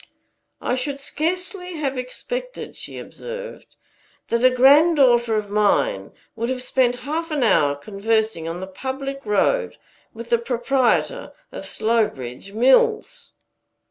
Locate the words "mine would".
5.51-6.49